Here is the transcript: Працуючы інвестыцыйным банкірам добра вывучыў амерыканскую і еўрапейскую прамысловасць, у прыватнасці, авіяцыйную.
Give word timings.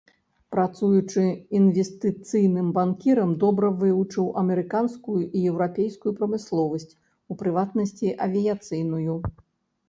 Працуючы 0.53 1.23
інвестыцыйным 1.57 2.71
банкірам 2.77 3.35
добра 3.43 3.69
вывучыў 3.83 4.31
амерыканскую 4.43 5.19
і 5.41 5.43
еўрапейскую 5.51 6.15
прамысловасць, 6.23 6.89
у 7.31 7.39
прыватнасці, 7.43 8.17
авіяцыйную. 8.29 9.15